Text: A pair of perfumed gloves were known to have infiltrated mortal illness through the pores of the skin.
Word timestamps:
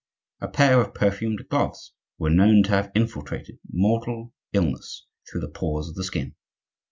A 0.39 0.47
pair 0.47 0.81
of 0.81 0.95
perfumed 0.95 1.47
gloves 1.47 1.93
were 2.17 2.31
known 2.31 2.63
to 2.63 2.69
have 2.71 2.91
infiltrated 2.95 3.59
mortal 3.71 4.33
illness 4.51 5.05
through 5.29 5.41
the 5.41 5.47
pores 5.47 5.89
of 5.89 5.93
the 5.93 6.03
skin. 6.03 6.33